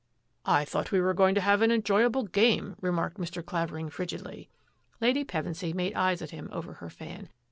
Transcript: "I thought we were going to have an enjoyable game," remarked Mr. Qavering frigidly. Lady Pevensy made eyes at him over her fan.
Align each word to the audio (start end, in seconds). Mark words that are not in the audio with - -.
"I 0.45 0.65
thought 0.65 0.91
we 0.91 0.99
were 0.99 1.13
going 1.13 1.35
to 1.35 1.41
have 1.41 1.61
an 1.61 1.69
enjoyable 1.69 2.23
game," 2.23 2.75
remarked 2.81 3.19
Mr. 3.19 3.43
Qavering 3.45 3.91
frigidly. 3.91 4.49
Lady 4.99 5.23
Pevensy 5.23 5.73
made 5.75 5.93
eyes 5.93 6.23
at 6.23 6.31
him 6.31 6.49
over 6.51 6.73
her 6.73 6.89
fan. 6.89 7.29